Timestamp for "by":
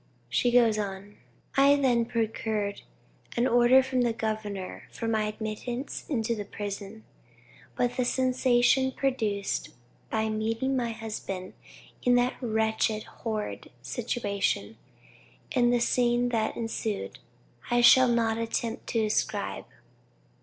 10.09-10.27